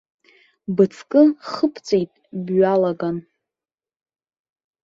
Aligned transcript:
Быҵкы 0.75 1.21
хыбҵәеит 1.49 2.11
бҩалаган. 2.45 3.17